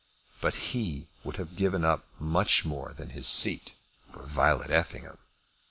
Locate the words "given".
1.55-1.85